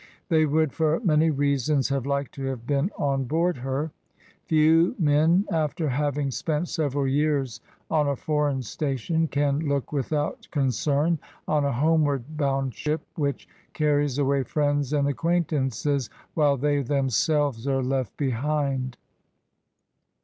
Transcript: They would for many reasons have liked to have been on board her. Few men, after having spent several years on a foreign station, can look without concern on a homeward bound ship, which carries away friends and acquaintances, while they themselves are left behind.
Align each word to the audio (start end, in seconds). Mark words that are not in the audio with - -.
They 0.29 0.47
would 0.47 0.73
for 0.73 0.99
many 1.01 1.29
reasons 1.29 1.89
have 1.89 2.07
liked 2.07 2.31
to 2.33 2.45
have 2.45 2.65
been 2.65 2.89
on 2.97 3.25
board 3.25 3.57
her. 3.57 3.91
Few 4.45 4.95
men, 4.97 5.45
after 5.51 5.89
having 5.89 6.31
spent 6.31 6.69
several 6.69 7.05
years 7.05 7.61
on 7.91 8.07
a 8.07 8.15
foreign 8.15 8.63
station, 8.63 9.27
can 9.27 9.59
look 9.59 9.93
without 9.93 10.47
concern 10.49 11.19
on 11.47 11.65
a 11.65 11.73
homeward 11.73 12.35
bound 12.35 12.73
ship, 12.73 13.01
which 13.13 13.47
carries 13.73 14.17
away 14.17 14.41
friends 14.41 14.91
and 14.91 15.07
acquaintances, 15.07 16.09
while 16.33 16.57
they 16.57 16.81
themselves 16.81 17.67
are 17.67 17.83
left 17.83 18.17
behind. 18.17 18.97